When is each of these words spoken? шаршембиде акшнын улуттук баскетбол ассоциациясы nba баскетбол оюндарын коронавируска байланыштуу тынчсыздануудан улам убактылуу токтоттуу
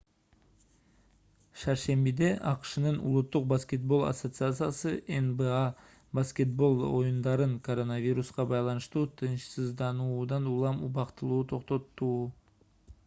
шаршембиде 1.63 2.29
акшнын 2.51 2.95
улуттук 3.09 3.43
баскетбол 3.51 4.05
ассоциациясы 4.07 4.93
nba 5.17 5.59
баскетбол 6.19 6.81
оюндарын 6.87 7.53
коронавируска 7.69 8.45
байланыштуу 8.55 9.03
тынчсыздануудан 9.21 10.49
улам 10.55 10.81
убактылуу 10.89 11.39
токтоттуу 11.53 12.19